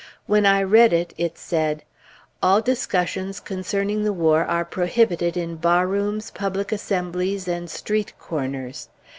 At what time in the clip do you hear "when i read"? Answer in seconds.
0.25-0.93